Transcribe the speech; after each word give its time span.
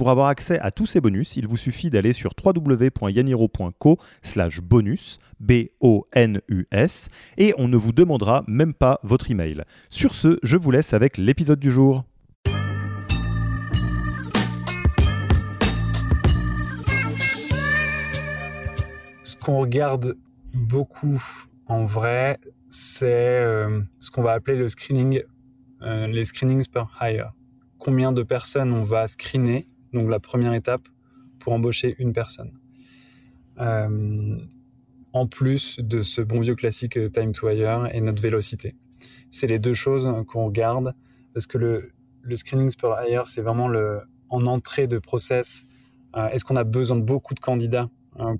Pour 0.00 0.08
avoir 0.08 0.28
accès 0.28 0.58
à 0.60 0.70
tous 0.70 0.86
ces 0.86 1.02
bonus, 1.02 1.36
il 1.36 1.46
vous 1.46 1.58
suffit 1.58 1.90
d'aller 1.90 2.14
sur 2.14 2.32
www.yaniro.co 2.42 3.98
slash 4.22 4.62
bonus, 4.62 5.18
B-O-N-U-S, 5.40 7.10
et 7.36 7.52
on 7.58 7.68
ne 7.68 7.76
vous 7.76 7.92
demandera 7.92 8.42
même 8.48 8.72
pas 8.72 8.98
votre 9.02 9.30
email. 9.30 9.62
Sur 9.90 10.14
ce, 10.14 10.38
je 10.42 10.56
vous 10.56 10.70
laisse 10.70 10.94
avec 10.94 11.18
l'épisode 11.18 11.60
du 11.60 11.70
jour. 11.70 12.04
Ce 19.22 19.36
qu'on 19.36 19.58
regarde 19.58 20.16
beaucoup 20.54 21.22
en 21.66 21.84
vrai, 21.84 22.38
c'est 22.70 23.42
euh, 23.42 23.82
ce 23.98 24.10
qu'on 24.10 24.22
va 24.22 24.32
appeler 24.32 24.56
le 24.56 24.70
screening, 24.70 25.22
euh, 25.82 26.06
les 26.06 26.24
screenings 26.24 26.68
per 26.68 26.84
hire. 27.02 27.34
Combien 27.78 28.12
de 28.12 28.22
personnes 28.22 28.72
on 28.72 28.82
va 28.82 29.06
screener 29.06 29.68
donc 29.92 30.08
la 30.08 30.20
première 30.20 30.54
étape 30.54 30.88
pour 31.38 31.52
embaucher 31.52 31.96
une 31.98 32.12
personne. 32.12 32.52
Euh, 33.60 34.38
en 35.12 35.26
plus 35.26 35.80
de 35.80 36.02
ce 36.02 36.20
bon 36.20 36.40
vieux 36.40 36.54
classique 36.54 36.96
euh, 36.96 37.08
time 37.08 37.32
to 37.32 37.50
hire 37.50 37.88
et 37.92 38.00
notre 38.00 38.22
vélocité. 38.22 38.76
C'est 39.30 39.46
les 39.46 39.58
deux 39.58 39.74
choses 39.74 40.08
qu'on 40.28 40.46
regarde 40.46 40.94
parce 41.34 41.46
que 41.46 41.58
le, 41.58 41.92
le 42.22 42.36
screening 42.36 42.70
per 42.76 42.94
hire, 43.08 43.26
c'est 43.26 43.42
vraiment 43.42 43.68
le, 43.68 44.00
en 44.28 44.46
entrée 44.46 44.86
de 44.86 44.98
process. 44.98 45.66
Euh, 46.16 46.28
est-ce 46.28 46.44
qu'on 46.44 46.56
a 46.56 46.64
besoin 46.64 46.96
de 46.96 47.02
beaucoup 47.02 47.34
de 47.34 47.40
candidats 47.40 47.88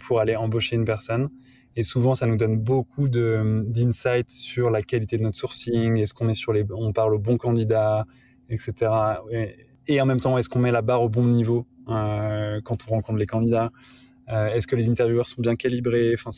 pour 0.00 0.20
aller 0.20 0.36
embaucher 0.36 0.76
une 0.76 0.84
personne? 0.84 1.30
Et 1.76 1.82
souvent, 1.82 2.14
ça 2.14 2.26
nous 2.26 2.36
donne 2.36 2.58
beaucoup 2.58 3.08
d'insights 3.08 4.30
sur 4.30 4.70
la 4.70 4.82
qualité 4.82 5.16
de 5.18 5.22
notre 5.22 5.38
sourcing. 5.38 5.96
Est-ce 5.96 6.12
qu'on 6.12 6.28
est 6.28 6.34
sur 6.34 6.52
les, 6.52 6.64
on 6.70 6.92
parle 6.92 7.14
aux 7.14 7.18
bons 7.18 7.36
candidats, 7.36 8.06
etc. 8.48 8.90
Et 9.30 9.56
en 9.98 10.06
même 10.06 10.20
temps, 10.20 10.36
est-ce 10.36 10.48
qu'on 10.48 10.58
met 10.58 10.70
la 10.70 10.82
barre 10.82 11.02
au 11.02 11.08
bon 11.08 11.24
niveau 11.24 11.66
euh, 11.88 12.60
quand 12.62 12.86
on 12.86 12.90
rencontre 12.90 13.18
les 13.18 13.26
candidats 13.26 13.72
euh, 14.28 14.48
Est-ce 14.48 14.66
que 14.66 14.76
les 14.76 14.90
intervieweurs 14.90 15.26
sont 15.26 15.40
bien 15.40 15.56
calibrés? 15.56 16.12
Enfin, 16.14 16.30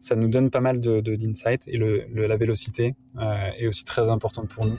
ça, 0.00 0.16
nous 0.16 0.28
donne 0.28 0.50
pas 0.50 0.60
mal 0.60 0.80
de, 0.80 1.00
d'insights 1.00 1.68
et 1.68 1.76
la 1.76 2.36
vélocité 2.36 2.94
euh, 3.18 3.50
est 3.58 3.66
aussi 3.66 3.84
très 3.84 4.08
importante 4.08 4.48
pour 4.48 4.66
nous. 4.66 4.78